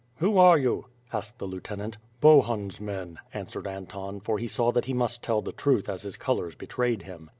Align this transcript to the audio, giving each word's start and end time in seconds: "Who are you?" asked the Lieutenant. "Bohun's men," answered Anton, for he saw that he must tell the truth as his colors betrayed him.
"Who 0.15 0.39
are 0.39 0.57
you?" 0.57 0.87
asked 1.13 1.37
the 1.37 1.45
Lieutenant. 1.45 1.99
"Bohun's 2.21 2.81
men," 2.81 3.19
answered 3.35 3.67
Anton, 3.67 4.19
for 4.19 4.39
he 4.39 4.47
saw 4.47 4.71
that 4.71 4.85
he 4.85 4.93
must 4.95 5.21
tell 5.21 5.43
the 5.43 5.51
truth 5.51 5.87
as 5.87 6.01
his 6.01 6.17
colors 6.17 6.55
betrayed 6.55 7.03
him. 7.03 7.29